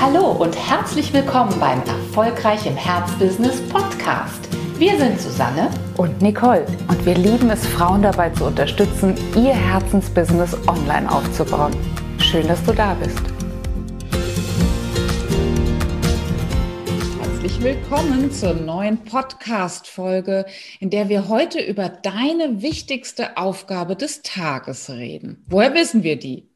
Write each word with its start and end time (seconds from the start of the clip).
Hallo 0.00 0.30
und 0.30 0.54
herzlich 0.56 1.12
willkommen 1.12 1.58
beim 1.58 1.80
Erfolgreich 1.80 2.64
im 2.66 2.76
Herzbusiness 2.76 3.60
Podcast. 3.68 4.48
Wir 4.78 4.96
sind 4.96 5.20
Susanne 5.20 5.70
und 5.96 6.22
Nicole 6.22 6.64
und 6.86 7.04
wir 7.04 7.16
lieben 7.16 7.50
es, 7.50 7.66
Frauen 7.66 8.02
dabei 8.02 8.30
zu 8.30 8.44
unterstützen, 8.44 9.16
ihr 9.34 9.52
Herzensbusiness 9.52 10.56
online 10.68 11.10
aufzubauen. 11.10 11.74
Schön, 12.20 12.46
dass 12.46 12.62
du 12.62 12.72
da 12.72 12.94
bist. 12.94 13.18
Herzlich 17.20 17.60
willkommen 17.60 18.30
zur 18.30 18.54
neuen 18.54 18.98
Podcast-Folge, 18.98 20.46
in 20.78 20.90
der 20.90 21.08
wir 21.08 21.28
heute 21.28 21.60
über 21.60 21.88
deine 21.88 22.62
wichtigste 22.62 23.36
Aufgabe 23.36 23.96
des 23.96 24.22
Tages 24.22 24.90
reden. 24.90 25.44
Woher 25.48 25.74
wissen 25.74 26.04
wir 26.04 26.16
die? 26.16 26.47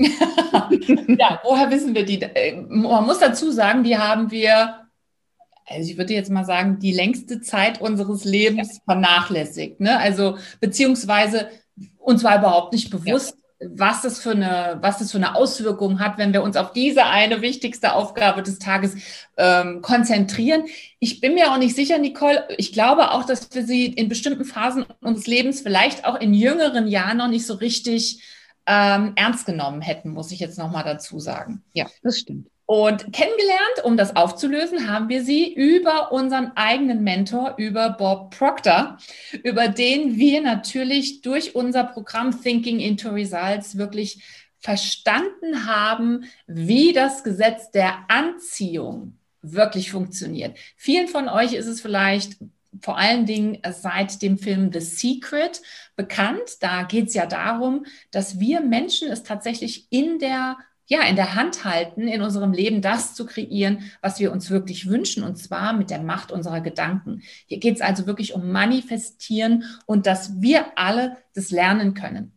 ja, 1.18 1.40
woher 1.44 1.70
wissen 1.70 1.94
wir 1.94 2.04
die? 2.04 2.22
Äh, 2.22 2.62
man 2.68 3.04
muss 3.04 3.18
dazu 3.18 3.50
sagen, 3.50 3.84
die 3.84 3.98
haben 3.98 4.30
wir, 4.30 4.86
also 5.66 5.90
ich 5.90 5.98
würde 5.98 6.14
jetzt 6.14 6.30
mal 6.30 6.44
sagen, 6.44 6.78
die 6.78 6.92
längste 6.92 7.40
Zeit 7.42 7.80
unseres 7.80 8.24
Lebens 8.24 8.80
vernachlässigt. 8.84 9.80
Ne? 9.80 9.98
Also 9.98 10.38
beziehungsweise 10.60 11.48
uns 11.98 12.24
war 12.24 12.38
überhaupt 12.38 12.72
nicht 12.72 12.90
bewusst, 12.90 13.36
ja. 13.60 13.68
was, 13.74 14.00
das 14.00 14.20
für 14.20 14.30
eine, 14.30 14.78
was 14.80 14.98
das 14.98 15.12
für 15.12 15.18
eine 15.18 15.34
Auswirkung 15.34 16.00
hat, 16.00 16.16
wenn 16.16 16.32
wir 16.32 16.42
uns 16.42 16.56
auf 16.56 16.72
diese 16.72 17.04
eine 17.04 17.42
wichtigste 17.42 17.92
Aufgabe 17.92 18.42
des 18.42 18.58
Tages 18.58 18.96
ähm, 19.36 19.82
konzentrieren. 19.82 20.64
Ich 20.98 21.20
bin 21.20 21.34
mir 21.34 21.52
auch 21.52 21.58
nicht 21.58 21.76
sicher, 21.76 21.98
Nicole. 21.98 22.48
Ich 22.56 22.72
glaube 22.72 23.10
auch, 23.10 23.24
dass 23.24 23.54
wir 23.54 23.66
sie 23.66 23.86
in 23.86 24.08
bestimmten 24.08 24.46
Phasen 24.46 24.86
unseres 25.02 25.26
Lebens, 25.26 25.60
vielleicht 25.60 26.06
auch 26.06 26.18
in 26.18 26.32
jüngeren 26.32 26.86
Jahren, 26.86 27.18
noch 27.18 27.28
nicht 27.28 27.44
so 27.44 27.54
richtig 27.54 28.22
ähm, 28.72 29.14
ernst 29.16 29.46
genommen 29.46 29.80
hätten, 29.80 30.10
muss 30.10 30.30
ich 30.30 30.38
jetzt 30.38 30.56
nochmal 30.56 30.84
dazu 30.84 31.18
sagen. 31.18 31.64
Ja, 31.72 31.86
das 32.04 32.20
stimmt. 32.20 32.46
Und 32.66 33.12
kennengelernt, 33.12 33.82
um 33.82 33.96
das 33.96 34.14
aufzulösen, 34.14 34.88
haben 34.88 35.08
wir 35.08 35.24
sie 35.24 35.52
über 35.52 36.12
unseren 36.12 36.52
eigenen 36.54 37.02
Mentor, 37.02 37.54
über 37.58 37.90
Bob 37.90 38.32
Proctor, 38.32 38.96
über 39.42 39.66
den 39.66 40.18
wir 40.18 40.40
natürlich 40.40 41.20
durch 41.20 41.56
unser 41.56 41.82
Programm 41.82 42.42
Thinking 42.42 42.78
into 42.78 43.08
Results 43.08 43.76
wirklich 43.76 44.22
verstanden 44.60 45.66
haben, 45.66 46.26
wie 46.46 46.92
das 46.92 47.24
Gesetz 47.24 47.72
der 47.72 48.04
Anziehung 48.06 49.18
wirklich 49.42 49.90
funktioniert. 49.90 50.56
Vielen 50.76 51.08
von 51.08 51.28
euch 51.28 51.54
ist 51.54 51.66
es 51.66 51.80
vielleicht 51.80 52.36
vor 52.80 52.98
allen 52.98 53.26
Dingen 53.26 53.58
seit 53.70 54.22
dem 54.22 54.38
Film 54.38 54.72
The 54.72 54.80
Secret 54.80 55.60
bekannt. 55.96 56.58
Da 56.60 56.84
geht 56.84 57.08
es 57.08 57.14
ja 57.14 57.26
darum, 57.26 57.86
dass 58.10 58.38
wir 58.38 58.60
Menschen 58.60 59.08
es 59.10 59.22
tatsächlich 59.22 59.86
in 59.90 60.18
der 60.18 60.56
ja, 60.90 61.02
in 61.02 61.14
der 61.14 61.36
Hand 61.36 61.64
halten, 61.64 62.08
in 62.08 62.20
unserem 62.20 62.52
Leben 62.52 62.82
das 62.82 63.14
zu 63.14 63.24
kreieren, 63.24 63.92
was 64.02 64.18
wir 64.18 64.32
uns 64.32 64.50
wirklich 64.50 64.88
wünschen, 64.88 65.22
und 65.22 65.36
zwar 65.36 65.72
mit 65.72 65.88
der 65.88 66.02
Macht 66.02 66.32
unserer 66.32 66.60
Gedanken. 66.60 67.22
Hier 67.46 67.60
geht 67.60 67.76
es 67.76 67.80
also 67.80 68.08
wirklich 68.08 68.34
um 68.34 68.50
Manifestieren 68.50 69.62
und 69.86 70.06
dass 70.06 70.42
wir 70.42 70.76
alle 70.76 71.16
das 71.32 71.52
lernen 71.52 71.94
können. 71.94 72.32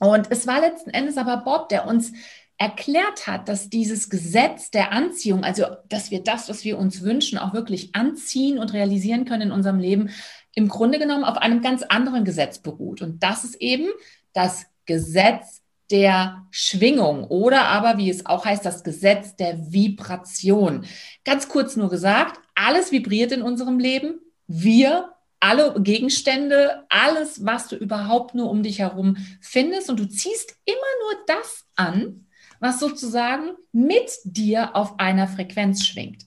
Und 0.00 0.26
es 0.30 0.48
war 0.48 0.60
letzten 0.60 0.90
Endes 0.90 1.16
aber 1.16 1.36
Bob, 1.44 1.68
der 1.68 1.86
uns 1.86 2.12
erklärt 2.56 3.26
hat, 3.26 3.48
dass 3.48 3.68
dieses 3.68 4.08
Gesetz 4.10 4.70
der 4.70 4.92
Anziehung, 4.92 5.44
also 5.44 5.64
dass 5.88 6.10
wir 6.10 6.22
das, 6.22 6.48
was 6.48 6.64
wir 6.64 6.78
uns 6.78 7.02
wünschen, 7.02 7.38
auch 7.38 7.52
wirklich 7.52 7.94
anziehen 7.94 8.58
und 8.58 8.72
realisieren 8.72 9.24
können 9.24 9.42
in 9.42 9.52
unserem 9.52 9.78
Leben, 9.78 10.10
im 10.54 10.68
Grunde 10.68 10.98
genommen 10.98 11.24
auf 11.24 11.36
einem 11.36 11.62
ganz 11.62 11.82
anderen 11.82 12.24
Gesetz 12.24 12.58
beruht. 12.58 13.02
Und 13.02 13.22
das 13.22 13.44
ist 13.44 13.56
eben 13.56 13.88
das 14.32 14.66
Gesetz 14.86 15.62
der 15.90 16.46
Schwingung 16.50 17.24
oder 17.24 17.66
aber, 17.66 17.98
wie 17.98 18.08
es 18.08 18.24
auch 18.24 18.44
heißt, 18.44 18.64
das 18.64 18.84
Gesetz 18.84 19.36
der 19.36 19.72
Vibration. 19.72 20.86
Ganz 21.24 21.48
kurz 21.48 21.76
nur 21.76 21.90
gesagt, 21.90 22.40
alles 22.54 22.92
vibriert 22.92 23.32
in 23.32 23.42
unserem 23.42 23.78
Leben. 23.78 24.20
Wir 24.46 25.10
alle 25.40 25.74
Gegenstände, 25.78 26.84
alles, 26.88 27.44
was 27.44 27.68
du 27.68 27.76
überhaupt 27.76 28.34
nur 28.34 28.48
um 28.48 28.62
dich 28.62 28.78
herum 28.78 29.18
findest 29.42 29.90
und 29.90 30.00
du 30.00 30.08
ziehst 30.08 30.56
immer 30.64 30.76
nur 31.02 31.24
das 31.26 31.66
an, 31.76 32.26
was 32.60 32.80
sozusagen 32.80 33.50
mit 33.72 34.10
dir 34.24 34.76
auf 34.76 34.98
einer 34.98 35.28
Frequenz 35.28 35.84
schwingt. 35.84 36.26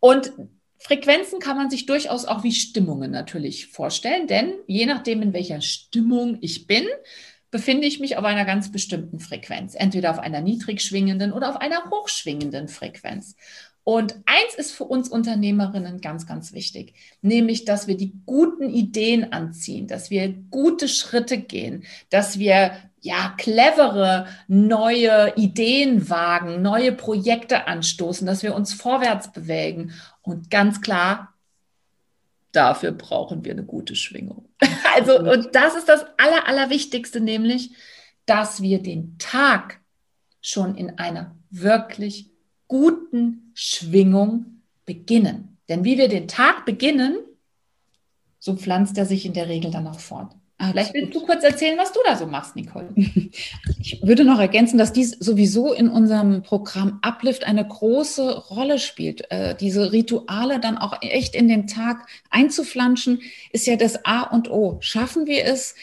Und 0.00 0.32
Frequenzen 0.78 1.38
kann 1.38 1.56
man 1.56 1.70
sich 1.70 1.86
durchaus 1.86 2.24
auch 2.24 2.42
wie 2.42 2.52
Stimmungen 2.52 3.12
natürlich 3.12 3.68
vorstellen, 3.68 4.26
denn 4.26 4.54
je 4.66 4.86
nachdem, 4.86 5.22
in 5.22 5.32
welcher 5.32 5.60
Stimmung 5.60 6.38
ich 6.40 6.66
bin, 6.66 6.86
befinde 7.52 7.86
ich 7.86 8.00
mich 8.00 8.16
auf 8.16 8.24
einer 8.24 8.44
ganz 8.44 8.72
bestimmten 8.72 9.20
Frequenz, 9.20 9.74
entweder 9.76 10.10
auf 10.10 10.18
einer 10.18 10.40
niedrig 10.40 10.80
schwingenden 10.80 11.32
oder 11.32 11.50
auf 11.50 11.56
einer 11.56 11.90
hochschwingenden 11.90 12.66
Frequenz. 12.66 13.36
Und 13.84 14.14
eins 14.26 14.54
ist 14.56 14.72
für 14.72 14.84
uns 14.84 15.08
Unternehmerinnen 15.08 16.00
ganz, 16.00 16.26
ganz 16.26 16.52
wichtig, 16.52 16.94
nämlich, 17.20 17.64
dass 17.64 17.86
wir 17.86 17.96
die 17.96 18.14
guten 18.26 18.70
Ideen 18.70 19.32
anziehen, 19.32 19.86
dass 19.86 20.10
wir 20.10 20.32
gute 20.50 20.88
Schritte 20.88 21.38
gehen, 21.38 21.84
dass 22.08 22.38
wir 22.38 22.72
ja, 23.02 23.34
clevere 23.36 24.26
neue 24.46 25.34
Ideen 25.36 26.08
wagen, 26.08 26.62
neue 26.62 26.92
Projekte 26.92 27.66
anstoßen, 27.66 28.26
dass 28.26 28.44
wir 28.44 28.54
uns 28.54 28.72
vorwärts 28.72 29.32
bewegen. 29.32 29.92
Und 30.22 30.50
ganz 30.50 30.80
klar, 30.80 31.34
dafür 32.52 32.92
brauchen 32.92 33.44
wir 33.44 33.52
eine 33.52 33.64
gute 33.64 33.96
Schwingung. 33.96 34.48
Also, 34.94 35.18
und 35.18 35.54
das 35.54 35.74
ist 35.74 35.88
das 35.88 36.04
Aller, 36.18 36.46
Allerwichtigste, 36.46 37.18
nämlich, 37.18 37.70
dass 38.26 38.60
wir 38.60 38.82
den 38.82 39.16
Tag 39.16 39.80
schon 40.42 40.74
in 40.74 40.98
einer 40.98 41.34
wirklich 41.48 42.28
guten 42.68 43.52
Schwingung 43.54 44.60
beginnen. 44.84 45.56
Denn 45.70 45.82
wie 45.84 45.96
wir 45.96 46.08
den 46.08 46.28
Tag 46.28 46.66
beginnen, 46.66 47.16
so 48.38 48.54
pflanzt 48.54 48.98
er 48.98 49.06
sich 49.06 49.24
in 49.24 49.32
der 49.32 49.48
Regel 49.48 49.70
dann 49.70 49.86
auch 49.86 50.00
fort. 50.00 50.34
Vielleicht 50.70 50.94
willst 50.94 51.14
du 51.14 51.26
kurz 51.26 51.42
erzählen, 51.42 51.76
was 51.78 51.92
du 51.92 52.00
da 52.04 52.16
so 52.16 52.26
machst, 52.26 52.56
Nicole. 52.56 52.88
Ich 53.84 54.00
würde 54.00 54.24
noch 54.24 54.38
ergänzen, 54.38 54.78
dass 54.78 54.92
dies 54.92 55.10
sowieso 55.10 55.72
in 55.72 55.88
unserem 55.88 56.42
Programm 56.42 57.00
Uplift 57.02 57.44
eine 57.44 57.66
große 57.66 58.38
Rolle 58.48 58.78
spielt. 58.78 59.30
Äh, 59.30 59.56
diese 59.56 59.92
Rituale 59.92 60.60
dann 60.60 60.78
auch 60.78 61.02
echt 61.02 61.34
in 61.34 61.48
den 61.48 61.66
Tag 61.66 62.06
einzuflanschen, 62.30 63.20
ist 63.50 63.66
ja 63.66 63.76
das 63.76 64.04
A 64.04 64.22
und 64.22 64.50
O. 64.50 64.78
Schaffen 64.80 65.26
wir 65.26 65.44
es, 65.44 65.74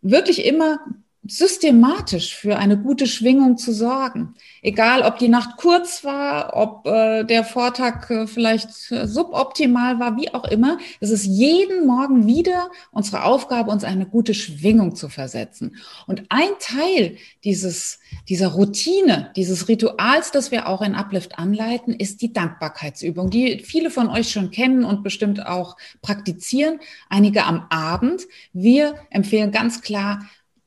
wirklich 0.00 0.44
immer 0.46 0.78
systematisch 1.26 2.34
für 2.34 2.56
eine 2.56 2.78
gute 2.78 3.06
Schwingung 3.06 3.58
zu 3.58 3.74
sorgen. 3.74 4.34
Egal, 4.62 5.02
ob 5.02 5.18
die 5.18 5.28
Nacht 5.28 5.58
kurz 5.58 6.02
war, 6.02 6.56
ob 6.56 6.86
äh, 6.86 7.24
der 7.24 7.44
Vortag 7.44 8.08
äh, 8.08 8.26
vielleicht 8.26 8.90
äh, 8.90 9.06
suboptimal 9.06 9.98
war, 10.00 10.16
wie 10.16 10.32
auch 10.32 10.44
immer. 10.44 10.78
Es 10.98 11.10
ist 11.10 11.26
jeden 11.26 11.86
Morgen 11.86 12.26
wieder 12.26 12.70
unsere 12.90 13.24
Aufgabe, 13.24 13.70
uns 13.70 13.84
eine 13.84 14.06
gute 14.06 14.32
Schwingung 14.32 14.96
zu 14.96 15.10
versetzen. 15.10 15.76
Und 16.06 16.24
ein 16.30 16.50
Teil 16.58 17.16
dieses, 17.44 18.00
dieser 18.30 18.48
Routine, 18.48 19.30
dieses 19.36 19.68
Rituals, 19.68 20.30
das 20.30 20.50
wir 20.50 20.68
auch 20.68 20.80
in 20.80 20.94
Uplift 20.94 21.38
anleiten, 21.38 21.92
ist 21.92 22.22
die 22.22 22.32
Dankbarkeitsübung, 22.32 23.28
die 23.28 23.58
viele 23.58 23.90
von 23.90 24.08
euch 24.08 24.30
schon 24.30 24.50
kennen 24.50 24.84
und 24.84 25.02
bestimmt 25.02 25.46
auch 25.46 25.76
praktizieren. 26.00 26.80
Einige 27.10 27.44
am 27.44 27.66
Abend. 27.68 28.22
Wir 28.54 28.94
empfehlen 29.10 29.50
ganz 29.52 29.82
klar, 29.82 30.20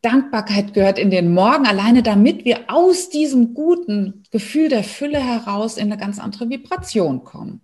Dankbarkeit 0.04 0.74
gehört 0.74 1.00
in 1.00 1.10
den 1.10 1.34
Morgen, 1.34 1.66
alleine 1.66 2.04
damit 2.04 2.44
wir 2.44 2.66
aus 2.68 3.10
diesem 3.10 3.54
guten 3.54 4.26
Gefühl 4.32 4.68
der 4.68 4.84
Fülle 4.84 5.18
heraus 5.18 5.78
in 5.78 5.90
eine 5.90 5.98
ganz 5.98 6.20
andere 6.20 6.50
Vibration 6.50 7.24
kommen. 7.24 7.62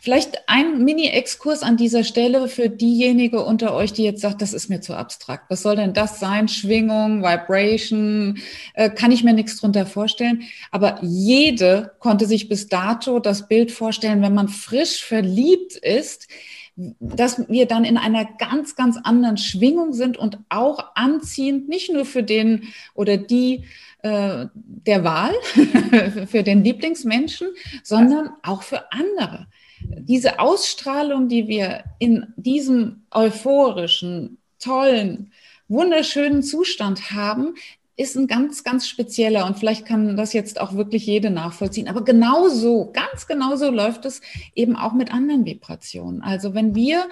Vielleicht 0.00 0.48
ein 0.48 0.84
Mini-Exkurs 0.84 1.64
an 1.64 1.76
dieser 1.76 2.04
Stelle 2.04 2.46
für 2.46 2.68
diejenige 2.68 3.44
unter 3.44 3.74
euch, 3.74 3.92
die 3.92 4.04
jetzt 4.04 4.20
sagt, 4.20 4.40
das 4.40 4.52
ist 4.52 4.68
mir 4.68 4.80
zu 4.80 4.94
abstrakt. 4.94 5.50
Was 5.50 5.62
soll 5.62 5.74
denn 5.74 5.92
das 5.92 6.20
sein? 6.20 6.46
Schwingung, 6.46 7.24
Vibration, 7.24 8.38
äh, 8.74 8.88
kann 8.88 9.10
ich 9.10 9.24
mir 9.24 9.32
nichts 9.32 9.56
drunter 9.56 9.84
vorstellen. 9.84 10.42
Aber 10.70 11.00
jede 11.02 11.90
konnte 11.98 12.26
sich 12.26 12.48
bis 12.48 12.68
dato 12.68 13.18
das 13.18 13.48
Bild 13.48 13.72
vorstellen, 13.72 14.22
wenn 14.22 14.34
man 14.34 14.48
frisch 14.48 15.04
verliebt 15.04 15.74
ist, 15.74 16.28
dass 17.00 17.48
wir 17.48 17.66
dann 17.66 17.84
in 17.84 17.96
einer 17.96 18.24
ganz, 18.24 18.76
ganz 18.76 18.96
anderen 19.02 19.36
Schwingung 19.36 19.92
sind 19.92 20.16
und 20.16 20.38
auch 20.48 20.92
anziehend, 20.94 21.68
nicht 21.68 21.92
nur 21.92 22.04
für 22.04 22.22
den 22.22 22.68
oder 22.94 23.16
die 23.16 23.64
äh, 24.02 24.46
der 24.54 25.04
Wahl, 25.04 25.34
für 26.26 26.42
den 26.42 26.64
Lieblingsmenschen, 26.64 27.48
sondern 27.82 28.30
auch 28.42 28.62
für 28.62 28.90
andere. 28.92 29.46
Diese 29.82 30.38
Ausstrahlung, 30.38 31.28
die 31.28 31.48
wir 31.48 31.84
in 31.98 32.32
diesem 32.36 33.02
euphorischen, 33.10 34.38
tollen, 34.58 35.32
wunderschönen 35.68 36.42
Zustand 36.42 37.12
haben, 37.12 37.54
ist 38.00 38.16
ein 38.16 38.26
ganz, 38.26 38.64
ganz 38.64 38.88
spezieller 38.88 39.44
und 39.44 39.58
vielleicht 39.58 39.84
kann 39.84 40.16
das 40.16 40.32
jetzt 40.32 40.58
auch 40.58 40.72
wirklich 40.72 41.04
jede 41.04 41.28
nachvollziehen. 41.28 41.86
Aber 41.86 42.02
genauso, 42.02 42.90
ganz 42.92 43.26
genauso 43.26 43.70
läuft 43.70 44.06
es 44.06 44.22
eben 44.54 44.74
auch 44.74 44.94
mit 44.94 45.12
anderen 45.12 45.44
Vibrationen. 45.44 46.22
Also 46.22 46.54
wenn 46.54 46.74
wir 46.74 47.04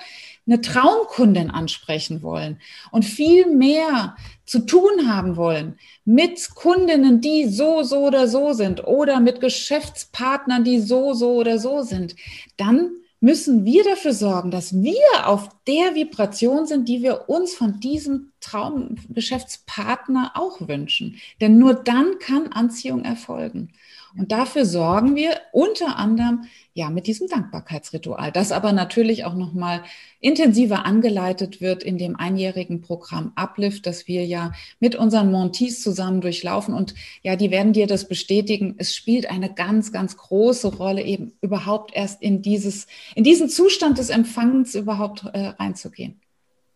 eine 0.46 0.62
Traumkundin 0.62 1.50
ansprechen 1.50 2.22
wollen 2.22 2.58
und 2.90 3.04
viel 3.04 3.54
mehr 3.54 4.16
zu 4.46 4.60
tun 4.60 5.06
haben 5.06 5.36
wollen 5.36 5.78
mit 6.06 6.54
Kundinnen, 6.54 7.20
die 7.20 7.44
so, 7.48 7.82
so 7.82 8.06
oder 8.06 8.26
so 8.26 8.54
sind 8.54 8.86
oder 8.86 9.20
mit 9.20 9.42
Geschäftspartnern, 9.42 10.64
die 10.64 10.80
so, 10.80 11.12
so 11.12 11.34
oder 11.34 11.58
so 11.58 11.82
sind, 11.82 12.16
dann 12.56 12.92
müssen 13.20 13.64
wir 13.64 13.84
dafür 13.84 14.12
sorgen, 14.12 14.50
dass 14.50 14.74
wir 14.74 15.26
auf 15.26 15.48
der 15.66 15.94
Vibration 15.94 16.66
sind, 16.66 16.88
die 16.88 17.02
wir 17.02 17.28
uns 17.28 17.54
von 17.54 17.80
diesem 17.80 18.32
Traumgeschäftspartner 18.40 20.32
auch 20.34 20.68
wünschen. 20.68 21.20
Denn 21.40 21.58
nur 21.58 21.74
dann 21.74 22.18
kann 22.20 22.48
Anziehung 22.48 23.04
erfolgen. 23.04 23.72
Und 24.18 24.32
dafür 24.32 24.66
sorgen 24.66 25.14
wir 25.14 25.40
unter 25.52 25.96
anderem 25.96 26.44
ja 26.74 26.90
mit 26.90 27.06
diesem 27.06 27.28
Dankbarkeitsritual, 27.28 28.32
das 28.32 28.52
aber 28.52 28.72
natürlich 28.72 29.24
auch 29.24 29.34
noch 29.34 29.52
mal 29.52 29.82
intensiver 30.20 30.84
angeleitet 30.84 31.60
wird 31.60 31.82
in 31.84 31.98
dem 31.98 32.16
einjährigen 32.16 32.80
Programm 32.80 33.32
Uplift, 33.36 33.86
das 33.86 34.08
wir 34.08 34.26
ja 34.26 34.52
mit 34.80 34.96
unseren 34.96 35.30
Montees 35.30 35.82
zusammen 35.82 36.20
durchlaufen 36.20 36.74
und 36.74 36.94
ja, 37.22 37.36
die 37.36 37.50
werden 37.50 37.72
dir 37.72 37.86
das 37.86 38.08
bestätigen. 38.08 38.74
Es 38.78 38.94
spielt 38.94 39.30
eine 39.30 39.52
ganz 39.54 39.92
ganz 39.92 40.16
große 40.16 40.76
Rolle 40.76 41.02
eben 41.02 41.32
überhaupt 41.40 41.94
erst 41.94 42.20
in 42.20 42.42
dieses 42.42 42.86
in 43.14 43.24
diesen 43.24 43.48
Zustand 43.48 43.98
des 43.98 44.10
Empfangens 44.10 44.74
überhaupt 44.74 45.24
äh, 45.32 45.48
reinzugehen. 45.58 46.20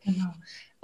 Genau. 0.04 0.32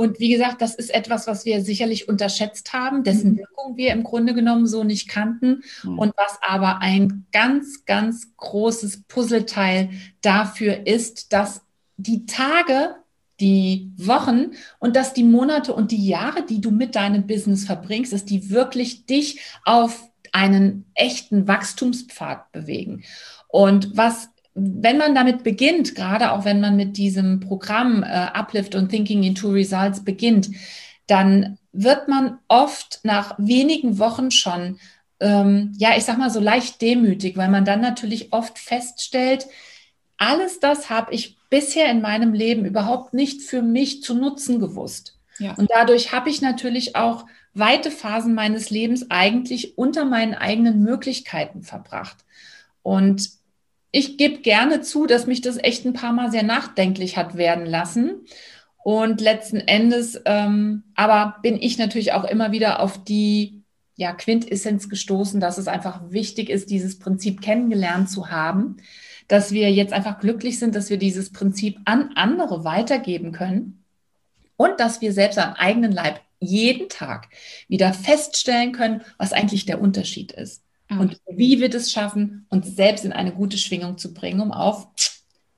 Und 0.00 0.20
wie 0.20 0.31
gesagt, 0.31 0.62
das 0.62 0.76
ist 0.76 0.94
etwas, 0.94 1.26
was 1.26 1.44
wir 1.44 1.61
sicherlich 1.61 2.09
unterschätzt 2.09 2.73
haben, 2.73 3.03
dessen 3.03 3.32
mhm. 3.32 3.38
Wirkung 3.38 3.76
wir 3.76 3.93
im 3.93 4.05
Grunde 4.05 4.32
genommen 4.32 4.69
so 4.69 4.85
nicht 4.85 5.09
kannten 5.09 5.65
mhm. 5.82 5.99
und 5.99 6.12
was 6.17 6.38
aber 6.41 6.81
ein 6.81 7.26
ganz, 7.32 7.85
ganz 7.85 8.29
großes 8.37 9.03
Puzzleteil 9.09 9.91
dafür 10.20 10.87
ist, 10.87 11.32
dass 11.32 11.62
die 11.97 12.26
Tage, 12.26 12.94
die 13.41 13.91
Wochen 13.97 14.53
und 14.79 14.94
dass 14.94 15.15
die 15.15 15.25
Monate 15.25 15.75
und 15.75 15.91
die 15.91 16.06
Jahre, 16.06 16.47
die 16.47 16.61
du 16.61 16.71
mit 16.71 16.94
deinem 16.94 17.26
Business 17.26 17.64
verbringst, 17.64 18.12
dass 18.12 18.25
die 18.25 18.50
wirklich 18.50 19.06
dich 19.06 19.41
auf 19.64 20.09
einen 20.32 20.85
echten 20.94 21.49
Wachstumspfad 21.49 22.53
bewegen. 22.53 23.03
Und 23.49 23.97
was 23.97 24.29
wenn 24.59 24.99
man 24.99 25.15
damit 25.15 25.45
beginnt, 25.45 25.95
gerade 25.95 26.33
auch 26.33 26.45
wenn 26.45 26.61
man 26.61 26.77
mit 26.77 26.97
diesem 26.97 27.41
Programm 27.41 28.03
äh, 28.03 28.07
Uplift 28.07 28.75
und 28.75 28.89
Thinking 28.89 29.23
into 29.23 29.51
Results 29.51 30.05
beginnt, 30.05 30.51
dann 31.07 31.59
wird 31.73 32.09
man 32.09 32.39
oft 32.49 33.01
nach 33.03 33.35
wenigen 33.39 33.99
Wochen 33.99 34.31
schon, 34.31 34.79
ähm, 35.21 35.73
ja, 35.79 35.91
ich 35.97 36.05
sag 36.05 36.19
mal 36.19 36.31
so 36.31 36.41
leicht 36.41 36.83
demütig, 36.83 37.37
weil 37.37 37.49
man 37.49 37.65
dann 37.65 37.81
natürlich 37.81 38.33
oft 38.33 38.59
feststellt, 38.59 39.47
alles 40.17 40.61
das 40.61 40.91
habe 40.91 41.15
ich 41.15 41.37
bisher 41.51 41.91
in 41.91 42.01
meinem 42.01 42.35
Leben 42.35 42.65
überhaupt 42.65 43.15
nicht 43.15 43.43
für 43.43 43.63
mich 43.63 44.03
zu 44.03 44.15
nutzen 44.15 44.59
gewusst. 44.59 45.19
Ja. 45.39 45.55
Und 45.55 45.71
dadurch 45.71 46.13
habe 46.13 46.29
ich 46.29 46.43
natürlich 46.43 46.97
auch 46.97 47.25
weite 47.55 47.91
Phasen 47.91 48.35
meines 48.35 48.71
Lebens 48.71 49.07
eigentlich 49.11 49.79
unter 49.79 50.05
meinen 50.05 50.35
eigenen 50.35 50.83
Möglichkeiten 50.83 51.63
verbracht. 51.63 52.25
Und 52.83 53.38
ich 53.90 54.19
gebe 54.19 54.40
gerne 54.40 54.81
zu, 54.82 55.06
dass 55.06 55.26
mich 55.26 55.40
das 55.40 55.56
echt 55.56 55.85
ein 55.85 55.93
paar 55.93 56.12
Mal 56.12 56.31
sehr 56.31 56.43
nachdenklich 56.43 57.17
hat 57.17 57.37
werden 57.37 57.67
lassen. 57.67 58.26
Und 58.85 59.20
letzten 59.20 59.58
Endes, 59.58 60.20
ähm, 60.25 60.85
aber 60.94 61.37
bin 61.43 61.61
ich 61.61 61.79
natürlich 61.79 62.12
auch 62.12 62.25
immer 62.25 62.52
wieder 62.52 62.81
auf 62.81 63.02
die 63.02 63.62
ja, 63.96 64.12
Quintessenz 64.12 64.88
gestoßen, 64.88 65.40
dass 65.40 65.58
es 65.58 65.67
einfach 65.67 66.11
wichtig 66.11 66.49
ist, 66.49 66.70
dieses 66.70 66.99
Prinzip 66.99 67.43
kennengelernt 67.43 68.08
zu 68.08 68.31
haben, 68.31 68.76
dass 69.26 69.52
wir 69.52 69.70
jetzt 69.73 69.93
einfach 69.93 70.20
glücklich 70.20 70.58
sind, 70.58 70.75
dass 70.75 70.88
wir 70.88 70.96
dieses 70.96 71.32
Prinzip 71.32 71.79
an 71.85 72.12
andere 72.14 72.64
weitergeben 72.64 73.32
können 73.32 73.85
und 74.56 74.79
dass 74.79 75.00
wir 75.00 75.12
selbst 75.12 75.38
am 75.38 75.55
eigenen 75.55 75.93
Leib 75.93 76.20
jeden 76.38 76.88
Tag 76.88 77.29
wieder 77.67 77.93
feststellen 77.93 78.73
können, 78.73 79.02
was 79.19 79.32
eigentlich 79.32 79.67
der 79.67 79.81
Unterschied 79.81 80.32
ist. 80.32 80.62
Und 80.90 81.20
wie 81.31 81.61
wir 81.61 81.69
das 81.69 81.90
schaffen, 81.90 82.46
uns 82.49 82.75
selbst 82.75 83.05
in 83.05 83.12
eine 83.12 83.32
gute 83.32 83.58
Schwingung 83.58 83.99
zu 83.99 84.14
bringen, 84.14 84.40
um 84.40 84.52
auf 84.52 84.88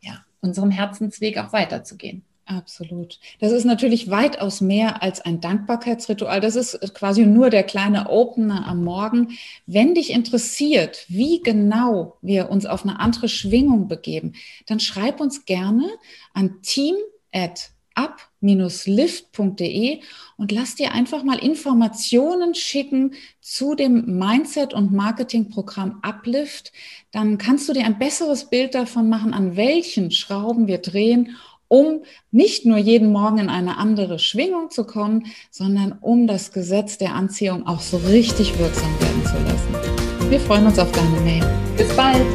ja, 0.01 0.25
unserem 0.41 0.71
Herzensweg 0.71 1.39
auch 1.39 1.53
weiterzugehen. 1.53 2.25
Absolut. 2.47 3.21
Das 3.39 3.53
ist 3.53 3.65
natürlich 3.65 4.11
weitaus 4.11 4.61
mehr 4.61 5.05
als 5.05 5.21
ein 5.21 5.41
Dankbarkeitsritual. 5.41 6.41
Das 6.41 6.57
ist 6.57 6.95
quasi 6.95 7.25
nur 7.25 7.49
der 7.49 7.63
kleine 7.63 8.11
Opener 8.11 8.67
am 8.67 8.83
Morgen. 8.83 9.39
Wenn 9.67 9.95
dich 9.95 10.11
interessiert, 10.11 11.05
wie 11.07 11.43
genau 11.43 12.17
wir 12.23 12.51
uns 12.51 12.67
auf 12.67 12.83
eine 12.83 12.99
andere 12.99 13.29
Schwingung 13.29 13.87
begeben, 13.87 14.33
dann 14.67 14.81
schreib 14.81 15.21
uns 15.21 15.45
gerne 15.45 15.89
an 16.35 16.61
team 16.63 16.97
at 17.31 17.71
up-lift.de 18.01 20.01
und 20.37 20.53
lass 20.53 20.75
dir 20.75 20.93
einfach 20.93 21.23
mal 21.23 21.39
Informationen 21.39 22.55
schicken 22.55 23.15
zu 23.41 23.75
dem 23.75 24.19
Mindset- 24.19 24.75
und 24.75 24.93
Marketingprogramm 24.93 26.01
Uplift. 26.03 26.73
Dann 27.13 27.39
kannst 27.39 27.67
du 27.69 27.73
dir 27.73 27.85
ein 27.85 27.99
besseres 27.99 28.51
Bild 28.51 28.75
davon 28.75 29.09
machen, 29.09 29.33
an 29.35 29.57
welchen 29.57 30.11
Schrauben 30.11 30.67
wir 30.67 30.79
drehen, 30.79 31.37
um 31.69 32.03
nicht 32.33 32.67
nur 32.67 32.79
jeden 32.79 33.13
Morgen 33.13 33.39
in 33.39 33.49
eine 33.49 33.79
andere 33.79 34.19
Schwingung 34.19 34.71
zu 34.71 34.85
kommen, 34.85 35.27
sondern 35.51 35.93
um 36.01 36.27
das 36.27 36.53
Gesetz 36.53 36.99
der 36.99 37.15
Anziehung 37.15 37.67
auch 37.67 37.81
so 37.81 37.99
richtig 37.99 38.59
wirksam 38.59 39.01
werden 39.01 39.25
zu 39.25 39.39
lassen. 39.45 40.31
Wir 40.31 40.41
freuen 40.41 40.67
uns 40.67 40.79
auf 40.79 40.91
deine 40.93 41.21
Mail. 41.21 41.45
Bis 41.77 41.95
bald! 41.97 42.27